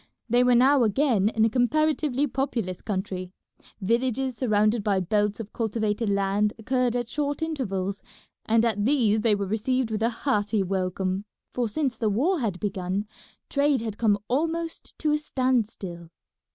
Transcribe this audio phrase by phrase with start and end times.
[0.27, 3.29] They were now again in a comparatively populous country;
[3.81, 8.01] villages surrounded by belts of cultivated land occurred at short intervals,
[8.47, 12.59] and at these they were received with a hearty welcome, for since the war had
[12.59, 13.05] begun
[13.47, 16.09] trade had come almost to a stand still.